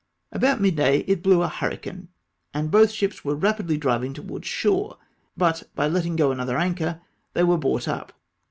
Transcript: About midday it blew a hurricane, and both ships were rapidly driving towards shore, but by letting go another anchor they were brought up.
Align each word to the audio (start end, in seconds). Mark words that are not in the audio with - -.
About 0.31 0.59
midday 0.59 1.01
it 1.01 1.21
blew 1.21 1.43
a 1.43 1.47
hurricane, 1.47 2.07
and 2.55 2.71
both 2.71 2.89
ships 2.89 3.23
were 3.23 3.35
rapidly 3.35 3.77
driving 3.77 4.15
towards 4.15 4.47
shore, 4.47 4.97
but 5.37 5.61
by 5.75 5.87
letting 5.87 6.15
go 6.15 6.31
another 6.31 6.57
anchor 6.57 7.01
they 7.33 7.43
were 7.43 7.59
brought 7.59 7.87
up. 7.87 8.11